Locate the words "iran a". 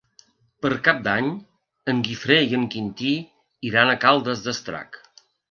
3.71-3.99